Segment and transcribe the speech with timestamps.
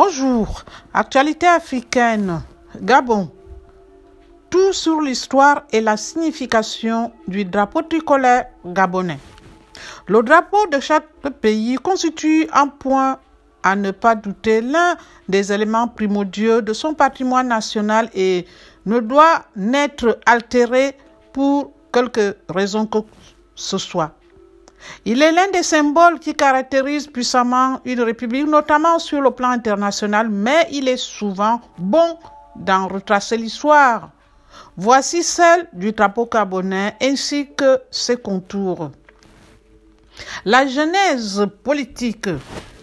[0.00, 0.62] Bonjour,
[0.94, 2.40] actualité africaine,
[2.80, 3.32] Gabon.
[4.48, 9.18] Tout sur l'histoire et la signification du drapeau tricolore gabonais.
[10.06, 11.08] Le drapeau de chaque
[11.40, 13.18] pays constitue un point
[13.64, 14.96] à ne pas douter l'un
[15.28, 18.46] des éléments primordiaux de son patrimoine national et
[18.86, 20.96] ne doit n'être altéré
[21.32, 22.98] pour quelque raison que
[23.56, 24.12] ce soit.
[25.04, 30.28] Il est l'un des symboles qui caractérisent puissamment une république, notamment sur le plan international,
[30.28, 32.18] mais il est souvent bon
[32.56, 34.10] d'en retracer l'histoire.
[34.76, 38.90] Voici celle du drapeau carbonais ainsi que ses contours.
[40.44, 42.28] La genèse politique,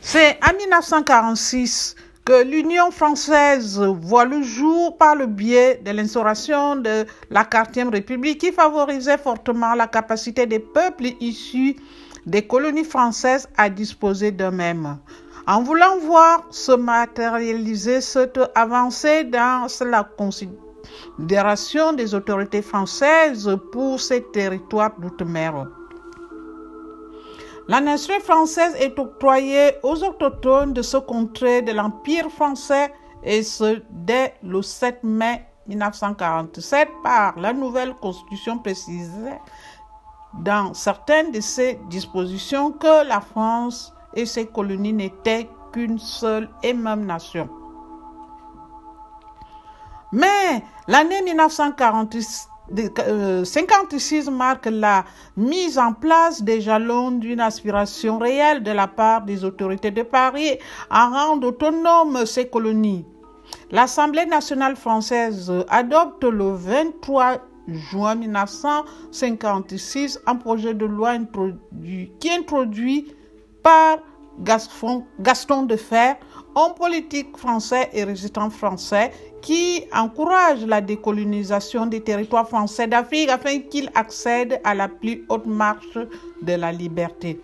[0.00, 7.04] c'est en 1946 que l'Union française voit le jour par le biais de l'instauration de
[7.30, 11.76] la quatrième République qui favorisait fortement la capacité des peuples issus
[12.24, 14.96] des colonies françaises à disposer d'eux-mêmes.
[15.46, 24.22] En voulant voir se matérialiser cette avancée dans la considération des autorités françaises pour ces
[24.22, 25.66] territoires d'outre-mer.
[27.66, 33.82] La nation française est octroyée aux autochtones de ce contrée de l'Empire français et ce
[33.90, 39.38] dès le 7 mai 1947 par la nouvelle constitution précisée
[40.34, 46.74] dans certaines de ses dispositions que la France et ses colonies n'étaient qu'une seule et
[46.74, 47.48] même nation.
[50.12, 55.04] Mais l'année 1946 56 euh, marque la
[55.36, 60.58] mise en place des jalons d'une aspiration réelle de la part des autorités de Paris
[60.88, 63.04] à rendre autonomes ces colonies.
[63.70, 71.16] L'Assemblée nationale française adopte le 23 juin 1956 un projet de loi
[72.20, 73.14] qui introduit
[73.62, 73.98] par
[74.40, 76.16] Gaston, Gaston Fer
[76.54, 79.10] homme politique français et résident français
[79.42, 85.46] qui encourage la décolonisation des territoires français d'Afrique afin qu'ils accèdent à la plus haute
[85.46, 85.98] marche
[86.42, 87.40] de la liberté.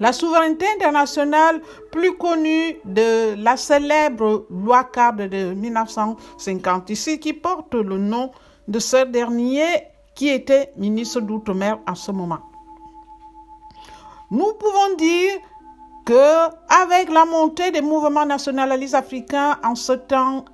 [0.00, 1.60] La souveraineté internationale,
[1.92, 8.30] plus connue de la célèbre loi cadre de 1956 qui porte le nom
[8.68, 9.66] de ce dernier
[10.14, 12.40] qui était ministre d'Outre-mer en ce moment.
[14.30, 15.38] Nous pouvons dire
[16.06, 16.46] que
[16.84, 20.44] avec la montée des mouvements nationalistes africains en ce temps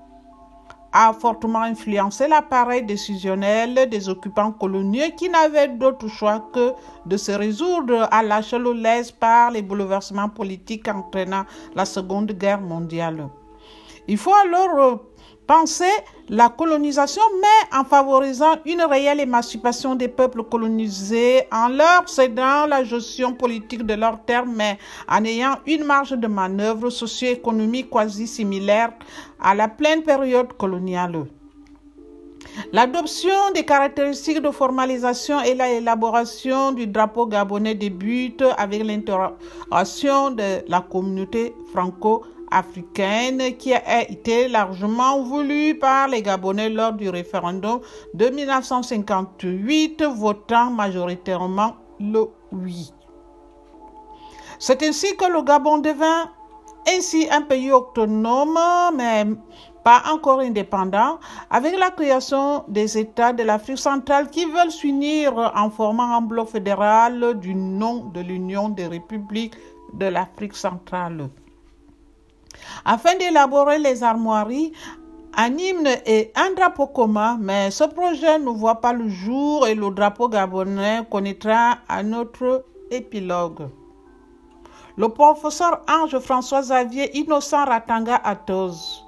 [0.93, 6.73] a fortement influencé l'appareil décisionnel des occupants coloniaux qui n'avaient d'autre choix que
[7.07, 13.29] de se résoudre à lâcher le par les bouleversements politiques entraînant la Seconde Guerre mondiale.
[14.09, 15.01] Il faut alors
[15.47, 15.93] penser
[16.29, 22.85] la colonisation, mais en favorisant une réelle émancipation des peuples colonisés, en leur cédant la
[22.85, 28.93] gestion politique de leurs terres, mais en ayant une marge de manœuvre socio-économique quasi similaire
[29.41, 31.27] à la pleine période coloniale.
[32.73, 40.81] L'adoption des caractéristiques de formalisation et l'élaboration du drapeau gabonais débute avec l'intervention de la
[40.81, 47.81] communauté franco africaine qui a été largement voulue par les Gabonais lors du référendum
[48.15, 52.93] de 1958, votant majoritairement le oui.
[54.59, 56.31] C'est ainsi que le Gabon devint
[56.89, 58.59] ainsi un pays autonome,
[58.97, 59.25] mais
[59.85, 61.19] pas encore indépendant,
[61.51, 66.49] avec la création des États de l'Afrique centrale qui veulent s'unir en formant un bloc
[66.49, 69.55] fédéral du nom de l'Union des républiques
[69.95, 71.29] de l'Afrique centrale
[72.85, 74.73] afin d'élaborer les armoiries
[75.35, 79.75] un hymne et un drapeau commun, mais ce projet ne voit pas le jour et
[79.75, 83.69] le drapeau gabonais connaîtra un autre épilogue.
[84.97, 89.05] Le professeur Ange-François Xavier Innocent Ratanga Atos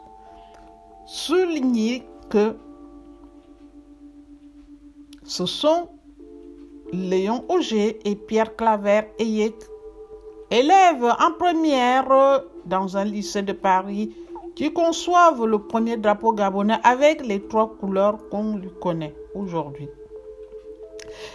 [1.04, 2.56] souligne que
[5.24, 5.90] ce sont
[6.90, 9.56] Léon Auger et Pierre Claver Eyek,
[10.50, 14.14] élèves en première dans un lycée de Paris
[14.54, 19.88] qui conçoivent le premier drapeau gabonais avec les trois couleurs qu'on lui connaît aujourd'hui.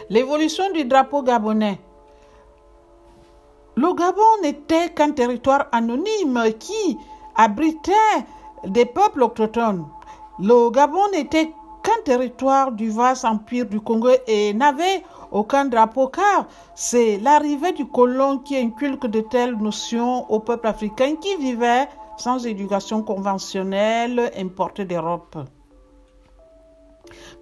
[0.10, 1.80] L'évolution du drapeau gabonais.
[3.76, 6.98] Le Gabon n'était qu'un territoire anonyme qui
[7.36, 7.94] abritait
[8.66, 9.86] des peuples autochtones.
[10.40, 16.48] Le Gabon n'était qu'un territoire du vaste empire du Congo et n'avait aucun drapeau car
[16.76, 21.88] c'est l'arrivée du colon qui inculque de telles notions au peuple africain qui vivait
[22.18, 25.38] sans éducation conventionnelle importée d'Europe.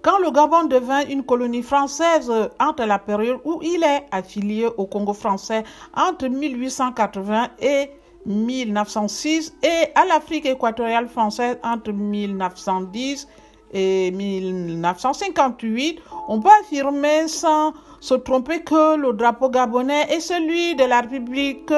[0.02, 4.86] Quand le Gabon devint une colonie française entre la période où il est affilié au
[4.86, 5.64] Congo français
[5.94, 7.90] entre 1880 et
[8.26, 18.14] 1906 et à l'Afrique équatoriale française entre 1910 et 1958, on peut affirmer sans se
[18.14, 21.72] tromper que le drapeau gabonais est celui de la République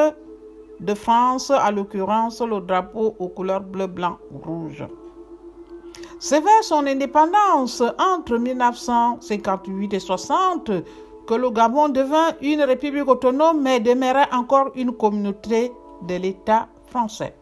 [0.81, 4.85] de France, à l'occurrence le drapeau aux couleurs bleu, blanc, rouge.
[6.19, 10.71] C'est vers son indépendance entre 1958 et 60
[11.27, 15.73] que le Gabon devint une république autonome mais demeurait encore une communauté
[16.03, 17.35] de l'État français.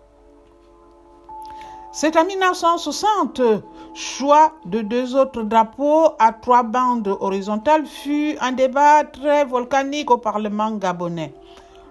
[1.90, 3.40] C'est en 1960,
[3.98, 10.18] choix de deux autres drapeaux à trois bandes horizontales fut un débat très volcanique au
[10.18, 11.34] Parlement gabonais.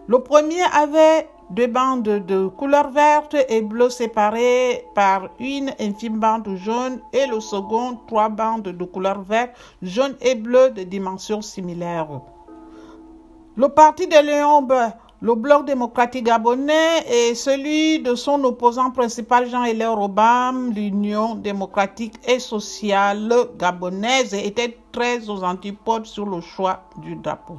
[0.07, 6.55] Le premier avait deux bandes de couleur verte et bleue séparées par une infime bande
[6.55, 9.51] jaune et le second trois bandes de couleur verte,
[9.81, 12.21] jaune et bleu de dimensions similaires.
[13.57, 14.61] Le parti de Léon
[15.19, 22.37] le bloc démocratique gabonais et celui de son opposant principal Jean-Hélène Obama, l'Union démocratique et
[22.37, 27.57] sociale gabonaise, étaient très aux antipodes sur le choix du drapeau.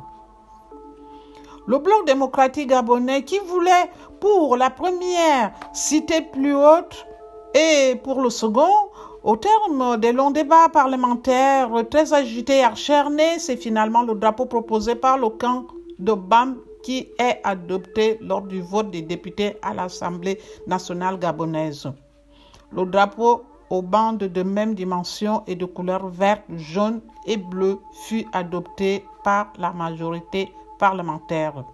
[1.66, 3.90] Le bloc démocratique gabonais qui voulait
[4.20, 7.06] pour la première cité plus haute
[7.54, 8.90] et pour le second,
[9.25, 14.94] au terme des longs débats parlementaires très agités et acharnés, c'est finalement le drapeau proposé
[14.94, 15.64] par le camp
[15.99, 16.56] de BAM
[16.88, 21.90] est adopté lors du vote des députés à l'Assemblée nationale gabonaise.
[22.73, 28.26] Le drapeau aux bandes de même dimension et de couleur verte, jaune et bleu fut
[28.32, 31.64] adopté par la majorité parlementaire.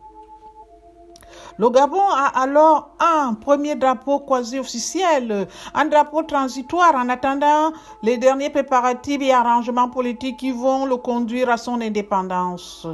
[1.58, 7.72] Le Gabon a alors un premier drapeau quasi officiel, un drapeau transitoire en attendant
[8.02, 12.86] les derniers préparatifs et arrangements politiques qui vont le conduire à son indépendance.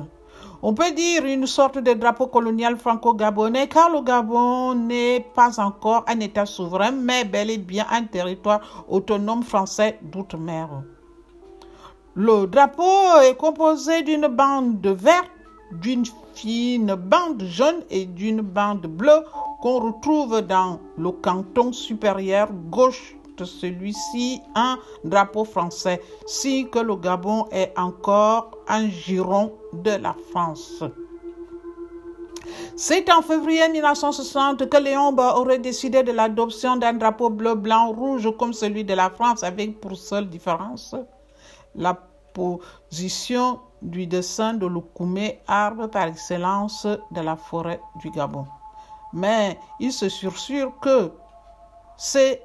[0.62, 6.04] On peut dire une sorte de drapeau colonial franco-gabonais car le Gabon n'est pas encore
[6.06, 10.68] un État souverain mais bel et bien un territoire autonome français d'outre-mer.
[12.14, 15.30] Le drapeau est composé d'une bande verte,
[15.72, 16.04] d'une
[16.34, 19.24] fine bande jaune et d'une bande bleue
[19.62, 27.46] qu'on retrouve dans le canton supérieur gauche celui-ci un drapeau français, si que le Gabon
[27.50, 30.82] est encore un giron de la France.
[32.76, 38.28] C'est en février 1960 que Léon aurait décidé de l'adoption d'un drapeau bleu, blanc, rouge
[38.38, 40.94] comme celui de la France, avec pour seule différence
[41.74, 41.98] la
[42.32, 48.46] position du dessin de l'Oukoumé, arbre par excellence de la forêt du Gabon.
[49.12, 51.12] Mais il se sursure que
[51.96, 52.42] c'est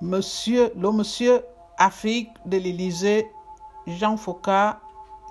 [0.00, 1.42] monsieur, le monsieur
[1.78, 3.26] Afrique de l'Élysée,
[3.86, 4.76] Jean Foucault,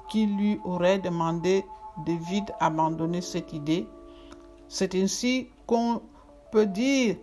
[0.09, 1.63] qui lui aurait demandé
[2.05, 3.87] de vite abandonner cette idée.
[4.67, 6.01] C'est ainsi qu'on
[6.51, 7.15] peut dire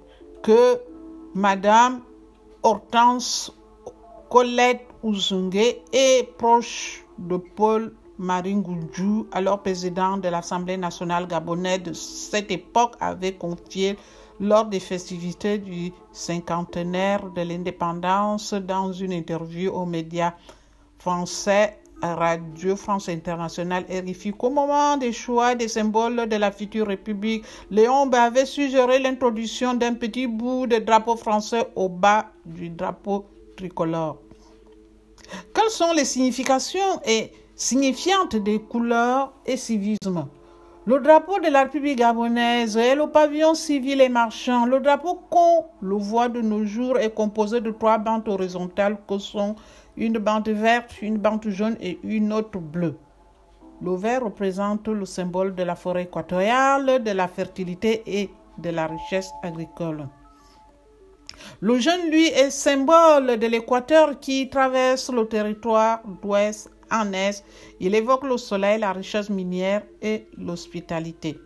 [0.43, 0.81] que
[1.35, 2.03] Madame
[2.63, 3.53] Hortense
[4.31, 12.51] Colette Ouzungue est proche de Paul Maringoudjou, alors président de l'Assemblée nationale gabonaise de cette
[12.51, 13.97] époque, avait confié
[14.41, 20.35] lors des festivités du cinquantenaire de l'indépendance dans une interview aux médias
[20.99, 27.45] français Radio France Internationale RFI qu'au moment des choix des symboles de la future République,
[27.71, 33.25] Léon avait suggéré l'introduction d'un petit bout de drapeau français au bas du drapeau
[33.57, 34.26] tricolore.
[35.55, 40.27] Quelles sont les significations et signifiantes des couleurs et civisme
[40.89, 44.67] le drapeau de la République gabonaise est le pavillon civil et marchand.
[44.67, 49.19] Le drapeau qu'on le voit de nos jours est composé de trois bandes horizontales que
[49.19, 49.57] sont
[49.97, 52.97] une bande verte, une bande jaune et une autre bleue.
[53.83, 58.87] Le vert représente le symbole de la forêt équatoriale, de la fertilité et de la
[58.87, 60.07] richesse agricole.
[61.61, 67.45] Le jaune, lui, est symbole de l'équateur qui traverse le territoire d'ouest en est,
[67.81, 71.39] il évoque le soleil, la richesse minière et l'hospitalité.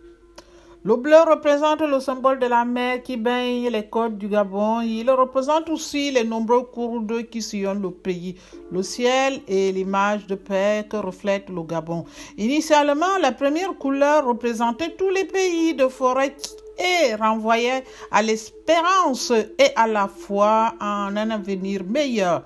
[0.83, 4.81] Le bleu représente le symbole de la mer qui baigne les côtes du Gabon.
[4.81, 8.37] Il représente aussi les nombreux cours d'eau qui sillonnent le pays,
[8.73, 12.07] le ciel et l'image de paix que reflète le Gabon.
[12.39, 16.35] Initialement, la première couleur représentait tous les pays de forêt
[16.81, 22.45] et renvoyait à l'espérance et à la foi en un avenir meilleur.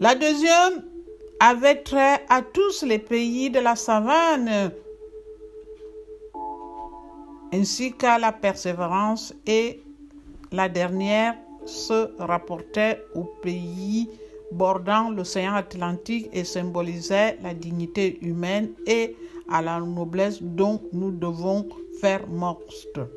[0.00, 0.82] La deuxième
[1.38, 4.72] avait trait à tous les pays de la savane,
[7.52, 9.82] ainsi qu'à la persévérance, et
[10.50, 14.08] la dernière se rapportait aux pays
[14.52, 19.16] bordant l'océan Atlantique et symbolisait la dignité humaine et
[19.50, 21.68] à la noblesse dont nous devons
[22.00, 23.08] faire monstre.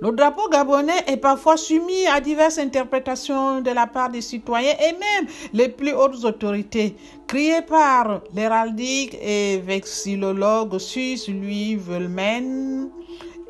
[0.00, 4.92] Le drapeau gabonais est parfois soumis à diverses interprétations de la part des citoyens et
[4.92, 6.96] même les plus hautes autorités.
[7.26, 12.88] Créé par l'héraldique et vexillologue suisse Louis Vuillemin,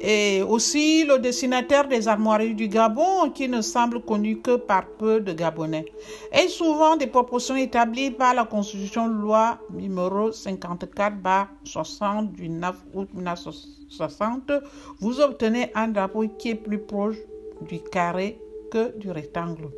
[0.06, 5.18] et aussi le dessinateur des armoiries du Gabon qui ne semble connu que par peu
[5.20, 5.86] de Gabonais.
[6.30, 14.52] Et souvent des proportions établies par la Constitution loi numéro 54-60 du 9 août 1960,
[15.00, 17.16] vous obtenez un drapeau qui est plus proche
[17.62, 18.38] du carré
[18.70, 19.70] que du rectangle.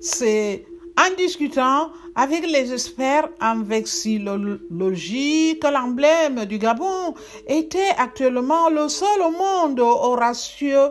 [0.00, 0.64] C'est
[1.00, 7.14] en discutant avec les experts en vexillologie l'emblème du Gabon
[7.46, 10.90] était actuellement le seul au monde au ratio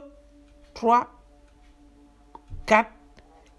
[0.74, 1.08] 3,
[2.66, 2.90] 4.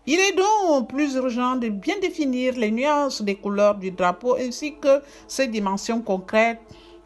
[0.06, 4.74] Il est donc plus urgent de bien définir les nuances des couleurs du drapeau ainsi
[4.80, 6.60] que ses dimensions concrètes,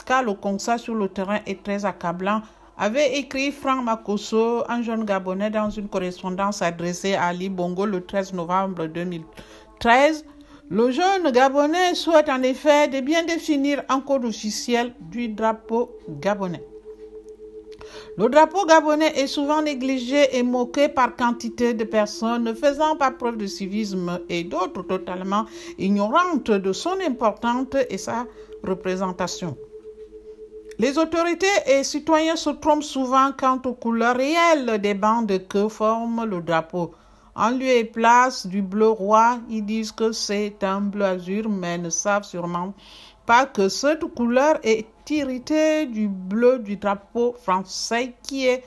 [0.07, 2.41] car le constat sur le terrain est très accablant
[2.76, 8.04] avait écrit Franck Makoso, un jeune Gabonais, dans une correspondance adressée à Ali Bongo le
[8.04, 10.25] 13 novembre 2013.
[10.71, 16.64] Le jeune Gabonais souhaite en effet de bien définir un code officiel du drapeau gabonais.
[18.16, 23.11] Le drapeau gabonais est souvent négligé et moqué par quantité de personnes ne faisant pas
[23.11, 25.45] preuve de civisme et d'autres totalement
[25.78, 28.26] ignorantes de son importance et sa
[28.62, 29.57] représentation.
[30.78, 36.25] Les autorités et citoyens se trompent souvent quant aux couleurs réelles des bandes que forme
[36.25, 36.93] le drapeau.
[37.37, 41.78] En lieu et place du bleu roi, ils disent que c'est un bleu azur, mais
[41.78, 42.75] ne savent sûrement
[43.25, 48.64] pas que cette couleur est irritée du bleu du drapeau français qui est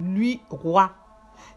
[0.00, 0.90] lui roi.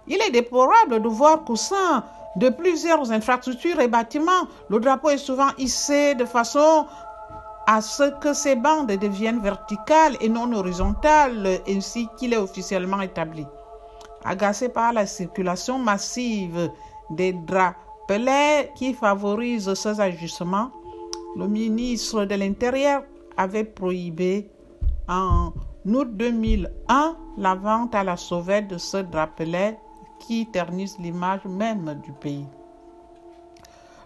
[0.08, 2.04] Il est déplorable de voir qu'au sein
[2.36, 6.86] de plusieurs infrastructures et bâtiments, le drapeau est souvent hissé de façon
[7.68, 13.46] à ce que ces bandes deviennent verticales et non horizontales, ainsi qu'il est officiellement établi.
[14.24, 16.72] Agacé par la circulation massive
[17.10, 20.72] des drapelets qui favorise ces ajustements,
[21.36, 23.04] le ministre de l'Intérieur
[23.36, 24.50] avait prohibé
[25.10, 25.52] en
[25.86, 29.78] août 2001 la vente à la sauvette de ce drapelet
[30.20, 32.48] qui ternissent l'image même du pays.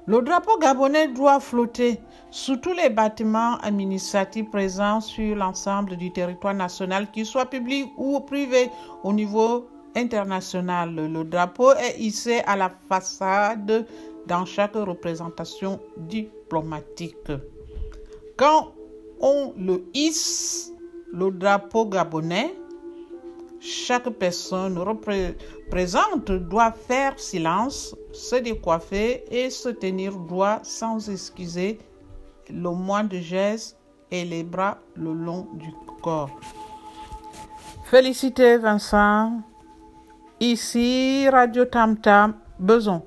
[0.08, 2.00] Le drapeau gabonais doit flotter
[2.32, 8.20] sous tous les bâtiments administratifs présents sur l'ensemble du territoire national, qu'il soit public ou
[8.22, 8.72] privé
[9.04, 10.96] au niveau international.
[10.96, 13.86] Le drapeau est hissé à la façade
[14.26, 17.32] dans chaque représentation diplomatique.
[18.38, 18.74] Quand
[19.20, 20.74] on le hisse,
[21.14, 22.56] le drapeau gabonais,
[23.72, 24.78] chaque personne
[25.70, 31.80] présente doit faire silence, se décoiffer et se tenir droit sans excuser
[32.50, 33.78] le moindre geste
[34.12, 36.38] et les bras le long du corps.
[37.86, 39.42] Félicité Vincent.
[40.40, 43.04] Ici Radio Tam Tam, Beson.